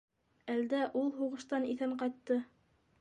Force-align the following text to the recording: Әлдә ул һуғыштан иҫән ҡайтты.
Әлдә 0.53 0.79
ул 1.01 1.11
һуғыштан 1.19 1.69
иҫән 1.75 1.95
ҡайтты. 2.01 2.39